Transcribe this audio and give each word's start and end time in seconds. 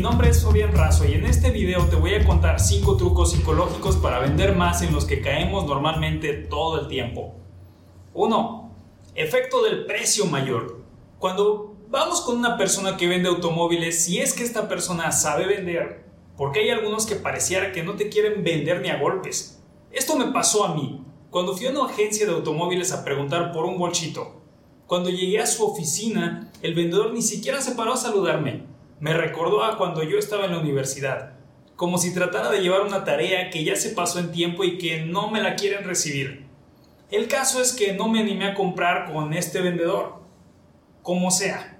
nombre 0.00 0.30
es 0.30 0.42
Fabián 0.42 0.72
Razo 0.72 1.04
y 1.04 1.12
en 1.12 1.26
este 1.26 1.50
video 1.50 1.84
te 1.86 1.96
voy 1.96 2.14
a 2.14 2.24
contar 2.24 2.58
5 2.58 2.96
trucos 2.96 3.32
psicológicos 3.32 3.96
para 3.96 4.18
vender 4.18 4.56
más 4.56 4.80
en 4.80 4.94
los 4.94 5.04
que 5.04 5.20
caemos 5.20 5.66
normalmente 5.66 6.32
todo 6.32 6.80
el 6.80 6.88
tiempo. 6.88 7.34
1. 8.14 8.74
Efecto 9.14 9.62
del 9.62 9.84
precio 9.84 10.24
mayor. 10.24 10.80
Cuando 11.18 11.76
vamos 11.88 12.22
con 12.22 12.38
una 12.38 12.56
persona 12.56 12.96
que 12.96 13.08
vende 13.08 13.28
automóviles, 13.28 14.02
si 14.02 14.18
es 14.18 14.32
que 14.32 14.42
esta 14.42 14.68
persona 14.68 15.12
sabe 15.12 15.46
vender, 15.46 16.06
porque 16.36 16.60
hay 16.60 16.70
algunos 16.70 17.04
que 17.04 17.16
pareciera 17.16 17.72
que 17.72 17.82
no 17.82 17.94
te 17.96 18.08
quieren 18.08 18.42
vender 18.42 18.80
ni 18.80 18.88
a 18.88 18.98
golpes. 18.98 19.62
Esto 19.92 20.16
me 20.16 20.32
pasó 20.32 20.64
a 20.64 20.74
mí, 20.74 21.04
cuando 21.30 21.54
fui 21.54 21.66
a 21.66 21.70
una 21.70 21.84
agencia 21.84 22.24
de 22.24 22.32
automóviles 22.32 22.92
a 22.92 23.04
preguntar 23.04 23.52
por 23.52 23.66
un 23.66 23.76
bolchito. 23.76 24.40
Cuando 24.86 25.10
llegué 25.10 25.40
a 25.40 25.46
su 25.46 25.64
oficina, 25.64 26.50
el 26.62 26.74
vendedor 26.74 27.12
ni 27.12 27.20
siquiera 27.22 27.60
se 27.60 27.72
paró 27.72 27.92
a 27.92 27.98
saludarme. 27.98 28.70
Me 29.00 29.14
recordó 29.14 29.64
a 29.64 29.78
cuando 29.78 30.02
yo 30.02 30.18
estaba 30.18 30.44
en 30.44 30.52
la 30.52 30.58
universidad, 30.58 31.32
como 31.74 31.96
si 31.96 32.12
tratara 32.12 32.50
de 32.50 32.60
llevar 32.60 32.82
una 32.82 33.02
tarea 33.02 33.48
que 33.48 33.64
ya 33.64 33.74
se 33.74 33.90
pasó 33.90 34.18
en 34.18 34.30
tiempo 34.30 34.62
y 34.62 34.76
que 34.76 35.06
no 35.06 35.30
me 35.30 35.40
la 35.40 35.56
quieren 35.56 35.84
recibir. 35.84 36.44
El 37.10 37.26
caso 37.26 37.62
es 37.62 37.72
que 37.72 37.94
no 37.94 38.08
me 38.08 38.20
animé 38.20 38.48
a 38.48 38.54
comprar 38.54 39.10
con 39.10 39.32
este 39.32 39.62
vendedor. 39.62 40.20
Como 41.02 41.30
sea, 41.30 41.78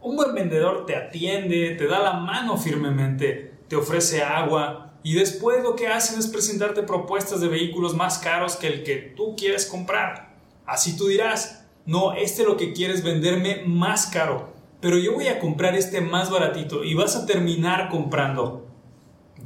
un 0.00 0.16
buen 0.16 0.34
vendedor 0.34 0.86
te 0.86 0.96
atiende, 0.96 1.74
te 1.76 1.86
da 1.86 2.00
la 2.00 2.14
mano 2.14 2.56
firmemente, 2.56 3.52
te 3.68 3.76
ofrece 3.76 4.22
agua 4.22 4.94
y 5.02 5.12
después 5.12 5.62
lo 5.62 5.76
que 5.76 5.88
hacen 5.88 6.18
es 6.18 6.26
presentarte 6.26 6.84
propuestas 6.84 7.42
de 7.42 7.48
vehículos 7.48 7.94
más 7.94 8.16
caros 8.16 8.56
que 8.56 8.68
el 8.68 8.82
que 8.82 8.96
tú 8.96 9.36
quieres 9.36 9.66
comprar. 9.66 10.34
Así 10.64 10.96
tú 10.96 11.06
dirás, 11.06 11.66
no, 11.84 12.14
este 12.14 12.44
lo 12.44 12.56
que 12.56 12.72
quieres 12.72 13.04
venderme 13.04 13.62
más 13.66 14.06
caro, 14.06 14.54
pero 14.82 14.98
yo 14.98 15.14
voy 15.14 15.28
a 15.28 15.38
comprar 15.38 15.76
este 15.76 16.00
más 16.00 16.28
baratito 16.28 16.82
y 16.82 16.94
vas 16.94 17.14
a 17.14 17.24
terminar 17.24 17.88
comprando. 17.88 18.66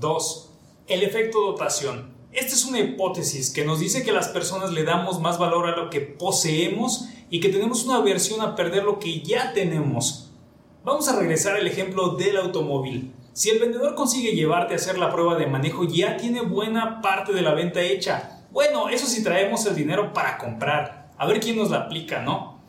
2. 0.00 0.50
El 0.88 1.02
efecto 1.02 1.42
dotación. 1.42 2.10
Esta 2.32 2.54
es 2.54 2.64
una 2.64 2.80
hipótesis 2.80 3.50
que 3.50 3.62
nos 3.62 3.78
dice 3.78 4.02
que 4.02 4.12
las 4.12 4.28
personas 4.28 4.72
le 4.72 4.82
damos 4.82 5.20
más 5.20 5.38
valor 5.38 5.68
a 5.68 5.76
lo 5.76 5.90
que 5.90 6.00
poseemos 6.00 7.10
y 7.28 7.40
que 7.40 7.50
tenemos 7.50 7.84
una 7.84 7.96
aversión 7.96 8.40
a 8.40 8.56
perder 8.56 8.84
lo 8.84 8.98
que 8.98 9.20
ya 9.20 9.52
tenemos. 9.52 10.30
Vamos 10.84 11.06
a 11.06 11.18
regresar 11.18 11.54
al 11.54 11.66
ejemplo 11.66 12.16
del 12.16 12.38
automóvil. 12.38 13.12
Si 13.34 13.50
el 13.50 13.58
vendedor 13.58 13.94
consigue 13.94 14.34
llevarte 14.34 14.72
a 14.72 14.76
hacer 14.76 14.96
la 14.96 15.12
prueba 15.12 15.36
de 15.36 15.46
manejo, 15.46 15.84
ya 15.84 16.16
tiene 16.16 16.40
buena 16.40 17.02
parte 17.02 17.34
de 17.34 17.42
la 17.42 17.52
venta 17.52 17.82
hecha. 17.82 18.46
Bueno, 18.52 18.88
eso 18.88 19.06
si 19.06 19.22
traemos 19.22 19.66
el 19.66 19.74
dinero 19.74 20.14
para 20.14 20.38
comprar. 20.38 21.10
A 21.18 21.26
ver 21.26 21.40
quién 21.40 21.56
nos 21.56 21.70
la 21.70 21.80
aplica, 21.80 22.22
¿no? 22.22 22.62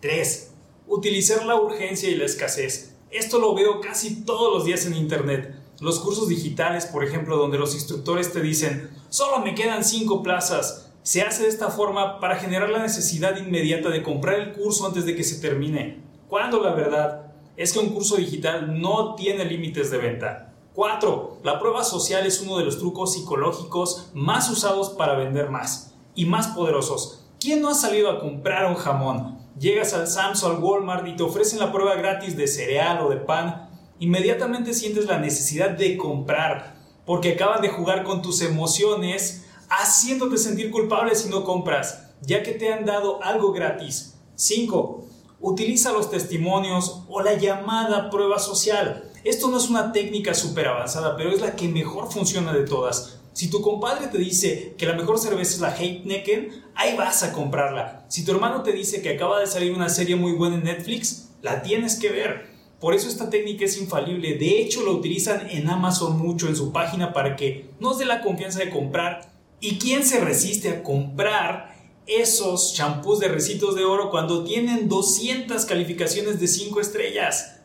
3. 0.00 0.49
Utilizar 0.90 1.46
la 1.46 1.54
urgencia 1.54 2.10
y 2.10 2.16
la 2.16 2.24
escasez. 2.24 2.96
Esto 3.12 3.38
lo 3.38 3.54
veo 3.54 3.80
casi 3.80 4.24
todos 4.24 4.52
los 4.52 4.64
días 4.64 4.86
en 4.86 4.96
Internet. 4.96 5.54
Los 5.78 6.00
cursos 6.00 6.26
digitales, 6.26 6.86
por 6.86 7.04
ejemplo, 7.04 7.36
donde 7.36 7.58
los 7.58 7.76
instructores 7.76 8.32
te 8.32 8.40
dicen, 8.40 8.90
solo 9.08 9.38
me 9.38 9.54
quedan 9.54 9.84
5 9.84 10.20
plazas. 10.24 10.90
Se 11.04 11.22
hace 11.22 11.44
de 11.44 11.48
esta 11.48 11.70
forma 11.70 12.18
para 12.18 12.40
generar 12.40 12.70
la 12.70 12.82
necesidad 12.82 13.36
inmediata 13.36 13.88
de 13.88 14.02
comprar 14.02 14.40
el 14.40 14.52
curso 14.52 14.84
antes 14.84 15.04
de 15.04 15.14
que 15.14 15.22
se 15.22 15.40
termine. 15.40 16.00
Cuando 16.26 16.60
la 16.60 16.74
verdad 16.74 17.34
es 17.56 17.72
que 17.72 17.78
un 17.78 17.90
curso 17.90 18.16
digital 18.16 18.80
no 18.80 19.14
tiene 19.14 19.44
límites 19.44 19.92
de 19.92 19.98
venta. 19.98 20.54
4. 20.74 21.38
La 21.44 21.60
prueba 21.60 21.84
social 21.84 22.26
es 22.26 22.40
uno 22.40 22.58
de 22.58 22.64
los 22.64 22.78
trucos 22.78 23.12
psicológicos 23.12 24.08
más 24.12 24.50
usados 24.50 24.90
para 24.90 25.14
vender 25.14 25.50
más 25.50 25.94
y 26.16 26.24
más 26.24 26.48
poderosos. 26.48 27.28
¿Quién 27.40 27.62
no 27.62 27.70
ha 27.70 27.74
salido 27.74 28.10
a 28.10 28.20
comprar 28.20 28.66
un 28.66 28.74
jamón? 28.74 29.38
Llegas 29.58 29.94
al 29.94 30.06
Sam's 30.06 30.42
o 30.42 30.48
al 30.48 30.62
Walmart 30.62 31.06
y 31.08 31.16
te 31.16 31.22
ofrecen 31.22 31.58
la 31.58 31.72
prueba 31.72 31.94
gratis 31.94 32.36
de 32.36 32.46
cereal 32.46 33.00
o 33.00 33.08
de 33.08 33.16
pan. 33.16 33.70
Inmediatamente 33.98 34.74
sientes 34.74 35.06
la 35.06 35.18
necesidad 35.18 35.70
de 35.70 35.96
comprar 35.96 36.74
porque 37.06 37.32
acaban 37.32 37.62
de 37.62 37.70
jugar 37.70 38.04
con 38.04 38.20
tus 38.20 38.42
emociones 38.42 39.46
haciéndote 39.70 40.36
sentir 40.36 40.70
culpable 40.70 41.14
si 41.14 41.30
no 41.30 41.42
compras, 41.42 42.10
ya 42.20 42.42
que 42.42 42.52
te 42.52 42.74
han 42.74 42.84
dado 42.84 43.22
algo 43.22 43.52
gratis. 43.52 44.18
5. 44.34 45.06
Utiliza 45.40 45.92
los 45.92 46.10
testimonios 46.10 47.04
o 47.08 47.22
la 47.22 47.38
llamada 47.38 48.10
prueba 48.10 48.38
social. 48.38 49.10
Esto 49.24 49.48
no 49.48 49.56
es 49.56 49.70
una 49.70 49.92
técnica 49.92 50.34
súper 50.34 50.68
avanzada, 50.68 51.16
pero 51.16 51.30
es 51.30 51.40
la 51.40 51.56
que 51.56 51.68
mejor 51.68 52.12
funciona 52.12 52.52
de 52.52 52.64
todas. 52.64 53.19
Si 53.32 53.48
tu 53.48 53.62
compadre 53.62 54.08
te 54.08 54.18
dice 54.18 54.74
que 54.76 54.86
la 54.86 54.94
mejor 54.94 55.18
cerveza 55.18 55.54
es 55.54 55.60
la 55.60 55.76
Heineken, 55.76 56.64
ahí 56.74 56.96
vas 56.96 57.22
a 57.22 57.32
comprarla. 57.32 58.04
Si 58.08 58.24
tu 58.24 58.32
hermano 58.32 58.62
te 58.62 58.72
dice 58.72 59.02
que 59.02 59.10
acaba 59.10 59.38
de 59.40 59.46
salir 59.46 59.72
una 59.72 59.88
serie 59.88 60.16
muy 60.16 60.32
buena 60.32 60.56
en 60.56 60.64
Netflix, 60.64 61.30
la 61.40 61.62
tienes 61.62 61.96
que 61.96 62.10
ver. 62.10 62.50
Por 62.80 62.94
eso 62.94 63.08
esta 63.08 63.30
técnica 63.30 63.66
es 63.66 63.78
infalible. 63.78 64.34
De 64.34 64.60
hecho, 64.60 64.82
lo 64.82 64.92
utilizan 64.92 65.48
en 65.50 65.68
Amazon 65.68 66.18
mucho 66.18 66.48
en 66.48 66.56
su 66.56 66.72
página 66.72 67.12
para 67.12 67.36
que 67.36 67.70
nos 67.78 67.98
dé 67.98 68.04
la 68.04 68.20
confianza 68.20 68.58
de 68.58 68.70
comprar. 68.70 69.30
¿Y 69.60 69.78
quién 69.78 70.04
se 70.04 70.20
resiste 70.20 70.70
a 70.70 70.82
comprar 70.82 71.76
esos 72.06 72.74
champús 72.74 73.20
de 73.20 73.28
recitos 73.28 73.76
de 73.76 73.84
oro 73.84 74.10
cuando 74.10 74.42
tienen 74.42 74.88
200 74.88 75.64
calificaciones 75.66 76.40
de 76.40 76.48
5 76.48 76.80
estrellas? 76.80 77.59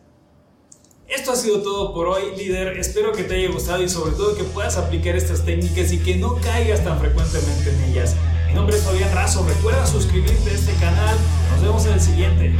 Esto 1.08 1.34
ha 1.34 1.36
sido 1.36 1.62
todo 1.62 1.94
por 1.94 2.08
hoy, 2.08 2.36
líder. 2.36 2.80
Espero 2.80 3.12
que 3.12 3.24
te 3.24 3.36
haya 3.36 3.52
gustado 3.52 3.84
y 3.84 3.90
sobre 3.90 4.12
todo 4.16 4.36
que 4.36 4.44
puedas 4.44 4.76
aplicar 4.78 5.16
estas 5.16 5.46
técnicas 5.46 5.92
y 5.92 6.00
que 6.00 6.16
no 6.16 6.36
caigas 6.42 6.84
tan 6.84 7.00
frecuentemente 7.00 7.70
en 7.70 7.84
ellas. 7.92 8.16
Mi 8.48 8.56
nombre 8.56 8.76
es 8.76 8.84
Fabián 8.84 9.14
Razo. 9.14 9.46
Recuerda 9.48 9.86
suscribirte 9.86 10.50
a 10.50 10.54
este 10.54 10.74
canal. 10.74 11.16
Nos 11.52 11.62
vemos 11.62 11.86
en 11.86 11.94
el 11.94 12.02
siguiente. 12.02 12.56